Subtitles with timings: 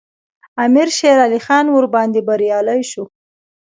[0.63, 3.03] امیر شېرعلي خان ورباندې بریالی شو.